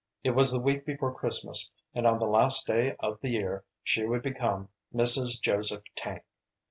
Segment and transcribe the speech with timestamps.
[0.23, 4.03] It was the week before Christmas, and on the last day of the year she
[4.03, 5.39] would become Mrs.
[5.39, 6.23] Joseph Tank.